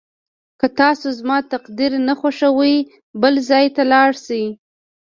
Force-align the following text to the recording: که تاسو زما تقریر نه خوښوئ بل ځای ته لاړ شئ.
که 0.59 0.67
تاسو 0.79 1.07
زما 1.19 1.37
تقریر 1.53 1.91
نه 2.07 2.13
خوښوئ 2.19 2.75
بل 3.21 3.33
ځای 3.49 3.65
ته 3.75 3.83
لاړ 3.91 4.11
شئ. 4.25 4.45